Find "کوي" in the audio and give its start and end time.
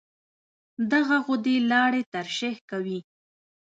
2.69-2.99